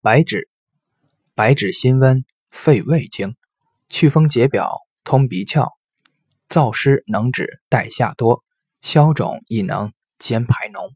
[0.00, 0.48] 白芷
[1.34, 3.34] 白芷辛温肺胃经
[3.88, 5.72] 祛风解表通鼻窍
[6.48, 8.44] 燥湿能止带下多
[8.80, 10.92] 消肿亦能兼排脓。